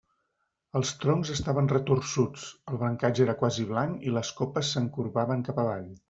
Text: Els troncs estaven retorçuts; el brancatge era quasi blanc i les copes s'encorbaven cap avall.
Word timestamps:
Els 0.77 0.91
troncs 1.01 1.31
estaven 1.33 1.67
retorçuts; 1.73 2.45
el 2.71 2.79
brancatge 2.83 3.23
era 3.25 3.35
quasi 3.41 3.65
blanc 3.73 4.07
i 4.11 4.15
les 4.19 4.31
copes 4.41 4.73
s'encorbaven 4.79 5.45
cap 5.51 5.61
avall. 5.65 5.85